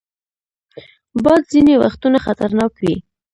[1.23, 2.95] باد ځینې وختونه خطرناک وي